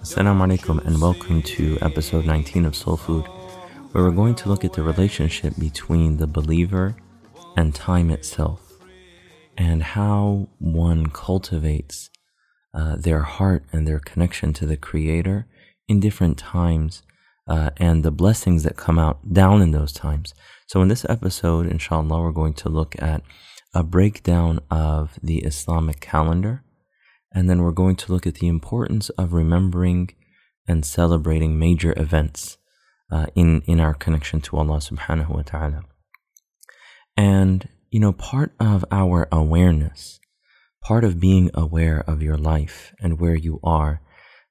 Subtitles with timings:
[0.00, 3.26] Assalamu alaikum and welcome to episode 19 of Soul Food,
[3.92, 6.96] where we're going to look at the relationship between the believer
[7.58, 8.72] and time itself,
[9.58, 12.08] and how one cultivates
[12.72, 15.46] uh, their heart and their connection to the Creator
[15.88, 17.02] in different times,
[17.46, 20.32] uh, and the blessings that come out down in those times.
[20.68, 23.20] So, in this episode, inshallah, we're going to look at
[23.74, 26.64] a breakdown of the Islamic calendar
[27.34, 30.10] and then we're going to look at the importance of remembering
[30.68, 32.56] and celebrating major events
[33.10, 35.82] uh, in, in our connection to Allah subhanahu wa ta'ala.
[37.16, 40.20] And, you know, part of our awareness,
[40.80, 44.00] part of being aware of your life and where you are,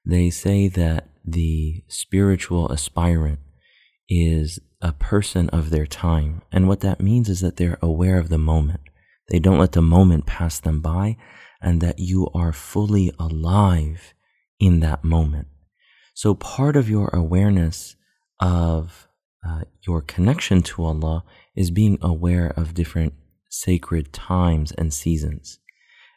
[0.04, 3.40] they say that the spiritual aspirant
[4.10, 6.42] is a person of their time.
[6.52, 8.80] And what that means is that they're aware of the moment.
[9.28, 11.16] They don't let the moment pass them by
[11.60, 14.14] and that you are fully alive
[14.60, 15.48] in that moment.
[16.14, 17.96] So, part of your awareness
[18.38, 19.08] of
[19.46, 21.24] uh, your connection to Allah
[21.56, 23.14] is being aware of different
[23.48, 25.58] sacred times and seasons.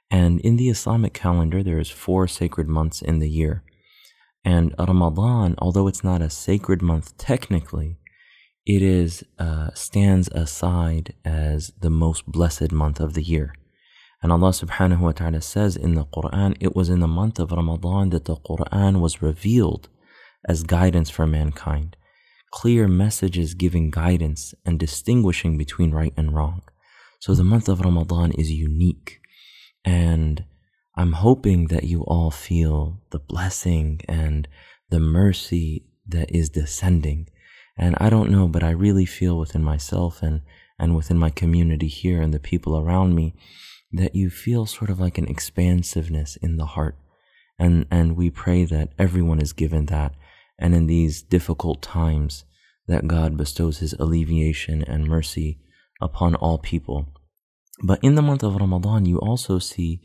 [0.09, 3.63] And in the Islamic calendar, there is four sacred months in the year.
[4.45, 7.97] And Ramadan, although it's not a sacred month technically,
[8.67, 13.53] it is uh, stands aside as the most blessed month of the year.
[14.21, 17.53] And Allah subhanahu wa ta'ala says in the Quran, it was in the month of
[17.53, 19.87] Ramadan that the Quran was revealed
[20.49, 21.95] as guidance for mankind.
[22.51, 26.63] Clear messages giving guidance and distinguishing between right and wrong.
[27.21, 29.21] So the month of Ramadan is unique.
[29.85, 30.43] And
[30.97, 34.45] I'm hoping that you all feel the blessing and
[34.89, 37.29] the mercy that is descending.
[37.77, 40.41] And I don't know, but I really feel within myself and,
[40.79, 43.35] and within my community here and the people around me
[43.91, 46.97] that you feel sort of like an expansiveness in the heart.
[47.59, 50.13] And, and we pray that everyone is given that.
[50.59, 52.45] And in these difficult times,
[52.87, 55.59] that God bestows His alleviation and mercy
[56.01, 57.07] upon all people.
[57.83, 60.01] But in the month of Ramadan, you also see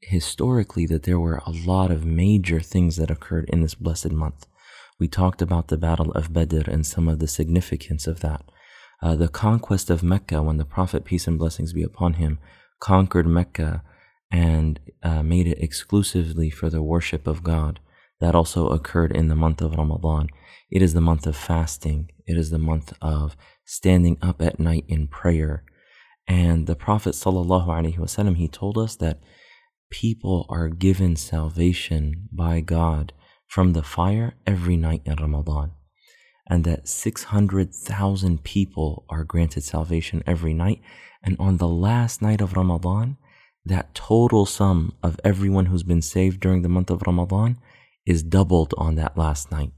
[0.00, 4.46] historically that there were a lot of major things that occurred in this blessed month.
[4.98, 8.42] We talked about the Battle of Badr and some of the significance of that.
[9.02, 12.38] Uh, the conquest of Mecca, when the Prophet, peace and blessings be upon him,
[12.80, 13.82] conquered Mecca
[14.30, 17.80] and uh, made it exclusively for the worship of God.
[18.20, 20.28] That also occurred in the month of Ramadan.
[20.70, 22.10] It is the month of fasting.
[22.26, 23.36] It is the month of
[23.66, 25.64] standing up at night in prayer.
[26.26, 29.20] And the Prophet he told us that
[29.90, 33.12] people are given salvation by God
[33.46, 35.72] from the fire every night in Ramadan.
[36.48, 40.80] And that 600,000 people are granted salvation every night.
[41.22, 43.16] And on the last night of Ramadan,
[43.64, 47.58] that total sum of everyone who's been saved during the month of Ramadan
[48.06, 49.72] is doubled on that last night.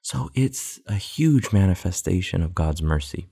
[0.00, 3.28] So it's a huge manifestation of God's mercy.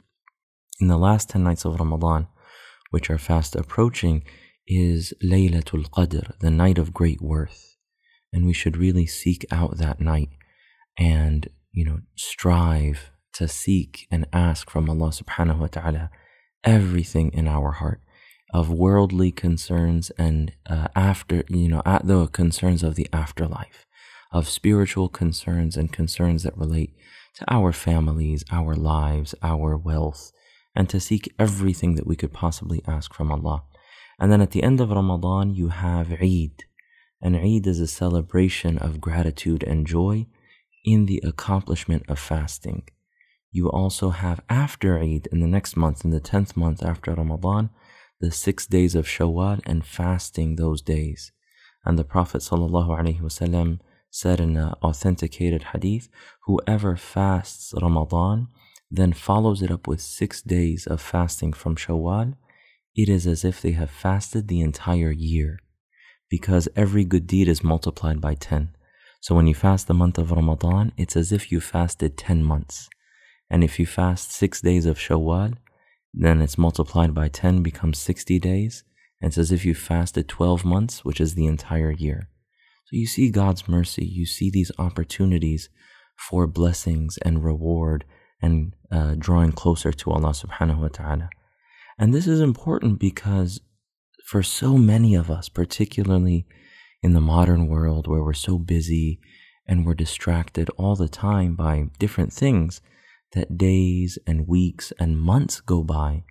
[0.80, 2.26] In the last 10 nights of Ramadan,
[2.90, 4.24] which are fast approaching,
[4.66, 7.76] is Laylatul Qadr, the night of great worth.
[8.32, 10.30] And we should really seek out that night
[10.96, 16.10] and, you know, strive to seek and ask from Allah subhanahu wa ta'ala
[16.64, 18.00] everything in our heart
[18.52, 23.86] of worldly concerns and uh, after, you know, at the concerns of the afterlife,
[24.32, 26.94] of spiritual concerns and concerns that relate
[27.36, 30.32] to our families, our lives, our wealth,
[30.74, 33.62] and to seek everything that we could possibly ask from Allah.
[34.18, 36.64] And then at the end of Ramadan, you have Eid.
[37.22, 40.26] And Eid is a celebration of gratitude and joy
[40.84, 42.88] in the accomplishment of fasting.
[43.52, 47.70] You also have after Eid in the next month, in the 10th month after Ramadan,
[48.20, 51.32] the six days of Shawwal and fasting those days.
[51.84, 53.80] And the Prophet ﷺ
[54.10, 56.08] said in an authenticated hadith
[56.44, 58.48] whoever fasts Ramadan,
[58.90, 62.34] then follows it up with six days of fasting from Shawwal,
[62.96, 65.60] it is as if they have fasted the entire year,
[66.30, 68.70] because every good deed is multiplied by 10.
[69.20, 72.88] So when you fast the month of Ramadan, it's as if you fasted 10 months.
[73.50, 75.58] And if you fast six days of Shawwal,
[76.14, 78.84] then it's multiplied by 10, becomes 60 days.
[79.20, 82.28] And it's as if you fasted 12 months, which is the entire year.
[82.86, 85.68] So you see God's mercy, you see these opportunities
[86.16, 88.04] for blessings and reward
[88.40, 91.30] and uh, drawing closer to Allah subhanahu wa ta'ala.
[91.98, 93.60] And this is important because
[94.30, 96.46] for so many of us, particularly
[97.02, 99.18] in the modern world where we're so busy
[99.66, 102.80] and we're distracted all the time by different things,
[103.32, 106.22] that days and weeks and months go by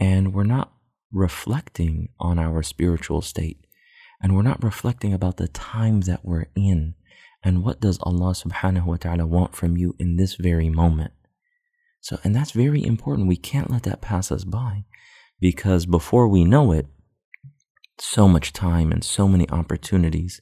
[0.00, 0.72] and we're not
[1.12, 3.66] reflecting on our spiritual state
[4.22, 6.94] and we're not reflecting about the times that we're in
[7.44, 11.12] and what does Allah subhanahu wa ta'ala want from you in this very moment.
[12.00, 13.28] So, and that's very important.
[13.28, 14.86] We can't let that pass us by
[15.40, 16.86] because before we know it,
[17.98, 20.40] so much time and so many opportunities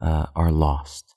[0.00, 1.14] uh, are lost.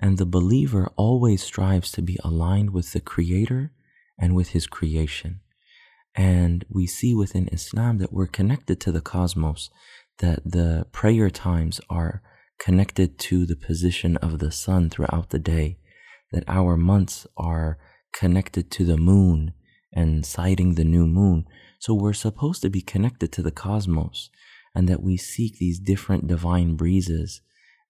[0.00, 3.72] And the believer always strives to be aligned with the Creator
[4.18, 5.40] and with His creation.
[6.14, 9.70] And we see within Islam that we're connected to the cosmos,
[10.18, 12.22] that the prayer times are
[12.58, 15.78] connected to the position of the sun throughout the day,
[16.32, 17.78] that our months are
[18.12, 19.52] connected to the moon
[19.92, 21.46] and sighting the new moon.
[21.78, 24.30] So we're supposed to be connected to the cosmos
[24.74, 27.40] and that we seek these different divine breezes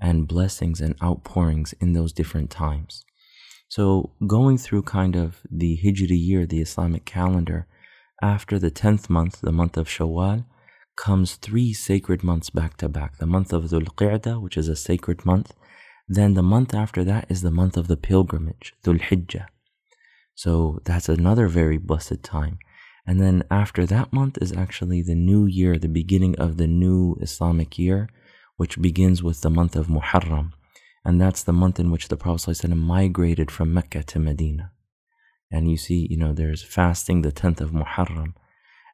[0.00, 3.05] and blessings and outpourings in those different times.
[3.69, 7.67] So, going through kind of the Hijri year, the Islamic calendar,
[8.21, 10.44] after the 10th month, the month of Shawwal,
[10.97, 13.19] comes three sacred months back to back.
[13.19, 15.55] The month of Dhul Qa'dah, which is a sacred month.
[16.09, 19.47] Then the month after that is the month of the pilgrimage, Dhul Hijjah.
[20.35, 22.59] So that's another very blessed time.
[23.06, 27.17] And then after that month is actually the new year, the beginning of the new
[27.20, 28.08] Islamic year,
[28.56, 30.52] which begins with the month of Muharram.
[31.05, 34.73] And that's the month in which the Prophet ﷺ migrated from Mecca to Medina.
[35.50, 38.35] And you see, you know, there's fasting the 10th of Muharram.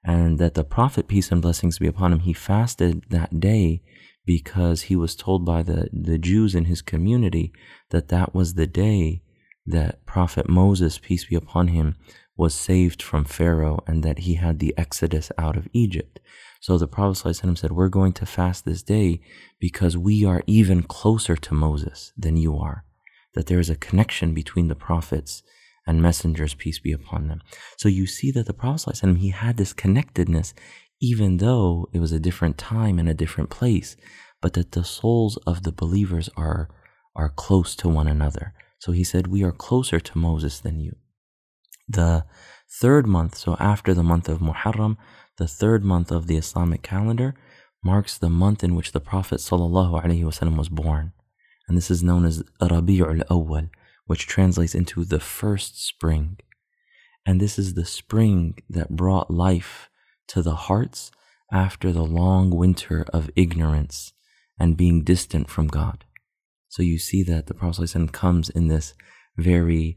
[0.04, 3.82] And that the Prophet, peace and blessings be upon him, he fasted that day
[4.24, 7.52] because he was told by the, the Jews in his community
[7.90, 9.22] that that was the day
[9.66, 11.96] that Prophet Moses, peace be upon him,
[12.36, 16.20] was saved from Pharaoh and that he had the exodus out of Egypt.
[16.60, 19.20] So the Prophet ﷺ said, We're going to fast this day
[19.58, 22.84] because we are even closer to Moses than you are.
[23.34, 25.42] That there is a connection between the prophets
[25.86, 27.40] and messengers, peace be upon them.
[27.76, 30.54] So you see that the Prophet ﷺ, he had this connectedness,
[31.00, 33.96] even though it was a different time and a different place,
[34.42, 36.68] but that the souls of the believers are,
[37.14, 38.54] are close to one another.
[38.78, 40.96] So he said, We are closer to Moses than you.
[41.88, 42.24] The
[42.68, 44.96] third month, so after the month of Muharram,
[45.38, 47.34] the third month of the Islamic calendar,
[47.82, 51.12] marks the month in which the Prophet ﷺ was born.
[51.68, 53.70] And this is known as Rabi'ul Awwal,
[54.06, 56.38] which translates into the first spring.
[57.24, 59.88] And this is the spring that brought life
[60.28, 61.10] to the hearts
[61.52, 64.12] after the long winter of ignorance
[64.58, 66.04] and being distant from God.
[66.76, 68.92] So you see that the Prophet comes in this
[69.38, 69.96] very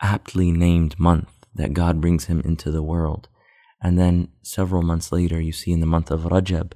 [0.00, 3.26] aptly named month that God brings him into the world.
[3.82, 6.74] And then several months later, you see in the month of Rajab,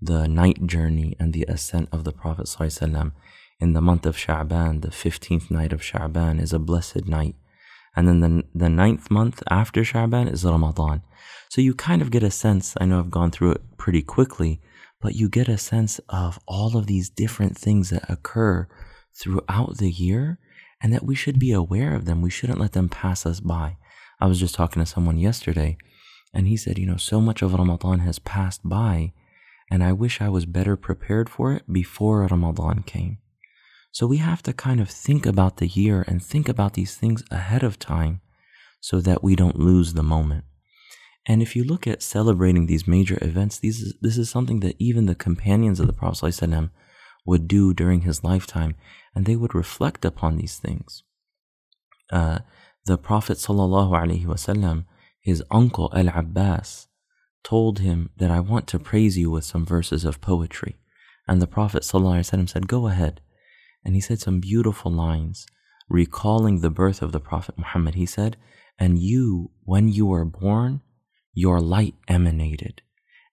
[0.00, 2.46] the night journey and the ascent of the Prophet.
[2.46, 3.12] ﷺ.
[3.60, 7.34] In the month of Sha'ban, the 15th night of Sha'ban is a blessed night.
[7.94, 11.02] And then the, the ninth month after Sha'ban is Ramadan.
[11.50, 14.62] So you kind of get a sense, I know I've gone through it pretty quickly,
[15.02, 18.66] but you get a sense of all of these different things that occur
[19.14, 20.38] throughout the year
[20.82, 22.20] and that we should be aware of them.
[22.20, 23.76] We shouldn't let them pass us by.
[24.20, 25.76] I was just talking to someone yesterday
[26.32, 29.12] and he said, you know, so much of Ramadan has passed by
[29.70, 33.18] and I wish I was better prepared for it before Ramadan came.
[33.92, 37.22] So we have to kind of think about the year and think about these things
[37.30, 38.20] ahead of time
[38.80, 40.44] so that we don't lose the moment.
[41.26, 44.76] And if you look at celebrating these major events, these is, this is something that
[44.78, 46.70] even the companions of the Prophet
[47.24, 48.74] would do during his lifetime,
[49.14, 51.02] and they would reflect upon these things.
[52.10, 52.40] Uh,
[52.86, 54.84] the Prophet ﷺ,
[55.20, 56.88] his uncle Al Abbas,
[57.42, 60.76] told him that I want to praise you with some verses of poetry.
[61.26, 63.20] And the Prophet ﷺ said, Go ahead.
[63.84, 65.46] And he said some beautiful lines
[65.88, 67.94] recalling the birth of the Prophet Muhammad.
[67.94, 68.36] He said,
[68.78, 70.80] And you, when you were born,
[71.32, 72.82] your light emanated,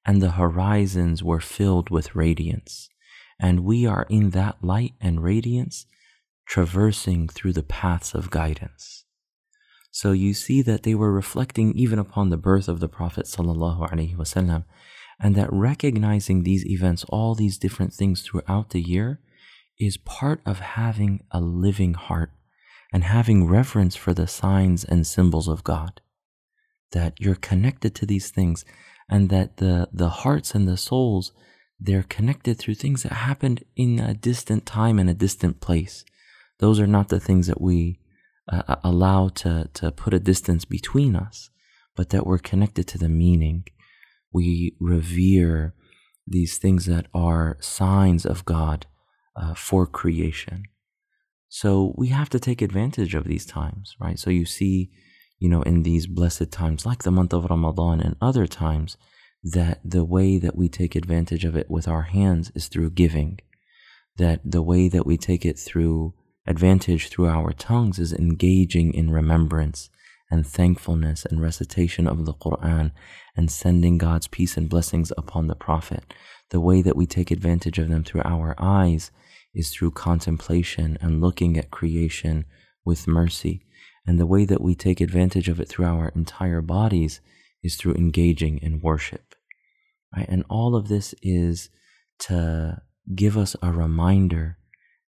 [0.05, 2.89] and the horizons were filled with radiance.
[3.41, 5.87] And we are in that light and radiance,
[6.47, 9.05] traversing through the paths of guidance.
[9.89, 14.63] So you see that they were reflecting even upon the birth of the Prophet wasallam,
[15.19, 19.19] and that recognizing these events, all these different things throughout the year,
[19.79, 22.31] is part of having a living heart
[22.93, 25.99] and having reverence for the signs and symbols of God.
[26.91, 28.65] That you're connected to these things,
[29.09, 31.31] and that the, the hearts and the souls,
[31.81, 36.05] they're connected through things that happened in a distant time and a distant place.
[36.59, 37.99] Those are not the things that we
[38.51, 41.49] uh, uh, allow to, to put a distance between us,
[41.95, 43.65] but that we're connected to the meaning.
[44.31, 45.73] We revere
[46.27, 48.85] these things that are signs of God
[49.35, 50.65] uh, for creation.
[51.49, 54.19] So we have to take advantage of these times, right?
[54.19, 54.91] So you see,
[55.39, 58.97] you know, in these blessed times, like the month of Ramadan and other times,
[59.43, 63.39] that the way that we take advantage of it with our hands is through giving.
[64.17, 66.13] That the way that we take it through
[66.45, 69.89] advantage through our tongues is engaging in remembrance
[70.29, 72.91] and thankfulness and recitation of the Quran
[73.35, 76.13] and sending God's peace and blessings upon the Prophet.
[76.49, 79.11] The way that we take advantage of them through our eyes
[79.53, 82.45] is through contemplation and looking at creation
[82.85, 83.65] with mercy.
[84.05, 87.21] And the way that we take advantage of it through our entire bodies
[87.63, 89.30] is through engaging in worship
[90.14, 90.26] Right?
[90.28, 91.70] And all of this is
[92.20, 92.82] to
[93.14, 94.58] give us a reminder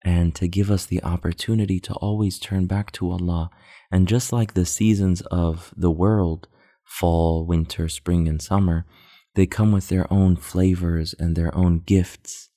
[0.04, 3.50] and to give us the opportunity to always turn back to Allah.
[3.90, 6.48] And just like the seasons of the world,
[6.84, 8.86] fall, winter, spring, and summer,
[9.34, 12.50] they come with their own flavors and their own gifts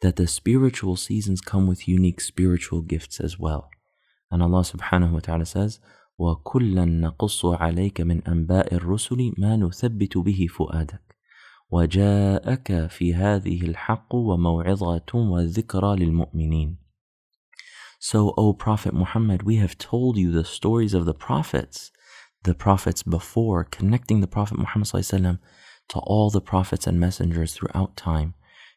[0.00, 3.70] that the spiritual seasons come with unique spiritual gifts as well.
[4.30, 5.80] And Allah subhanahu wa ta'ala says,
[6.18, 11.03] وَكُلًّا نَقُصُّ عَلَيْكَ مِنْ أَنْبَاءِ الرُّسُلِ مَا نُثَبِّتُ بِهِ فُؤَادَكَ
[11.70, 16.76] وجاءك في هذه الحق وموعظة وذكرى للمؤمنين.
[18.00, 21.90] So, O Prophet Muhammad, we have told you the stories of the prophets,
[22.42, 25.38] the prophets before, connecting the Prophet Muhammad
[25.90, 28.34] to all the prophets and messengers throughout time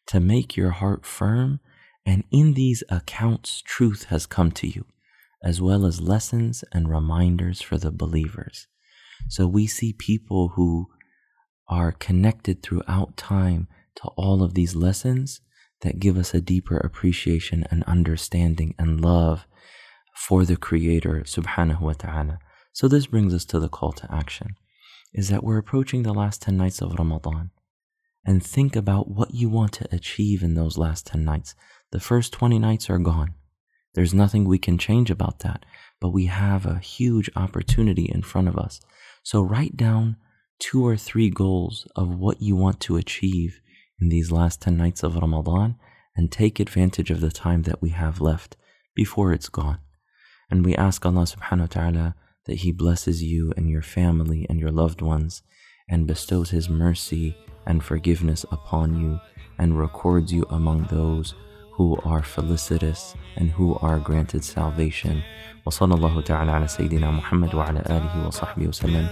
[0.08, 1.62] to make your heart firm,
[2.06, 4.86] and in these accounts, truth has come to you,
[5.42, 8.68] as well as lessons and reminders for the believers.
[9.30, 10.90] So we see people who
[11.69, 15.41] are connected throughout time to all of these lessons
[15.83, 19.47] that give us a deeper appreciation and understanding and love
[20.15, 22.39] for the Creator subhanahu wa ta'ala.
[22.73, 24.57] So this brings us to the call to action
[25.15, 27.51] is that we're approaching the last 10 nights of Ramadan
[28.25, 31.55] and think about what you want to achieve in those last 10 nights.
[31.93, 33.35] The first 20 nights are gone.
[33.95, 35.65] There's nothing we can change about that,
[36.01, 38.81] but we have a huge opportunity in front of us.
[39.23, 40.17] So write down
[40.59, 43.61] two or three goals of what you want to achieve
[44.01, 45.77] in these last 10 nights of Ramadan
[46.17, 48.57] and take advantage of the time that we have left
[48.95, 49.79] before it's gone.
[50.51, 52.15] And we ask Allah subhanahu wa ta'ala
[52.47, 55.43] that He blesses you and your family and your loved ones
[55.89, 57.37] and bestows His mercy
[57.67, 59.21] and forgiveness upon you
[59.59, 61.35] and records you among those
[61.78, 65.24] who are felicitous and who are granted salvation.
[65.66, 69.08] وصلى الله تعالى على سيدنا محمد وعلى آله وصحبه وسلم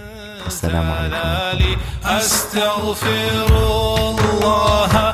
[0.46, 5.12] السلام عليكم أستغفر الله